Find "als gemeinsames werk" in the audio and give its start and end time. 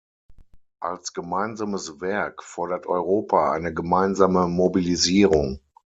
0.79-2.41